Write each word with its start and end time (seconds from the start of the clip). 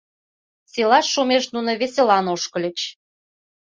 Селаш 0.71 1.05
шумеш 1.13 1.43
нуно 1.53 1.71
веселан 1.81 2.25
ошкыльыч. 2.33 2.79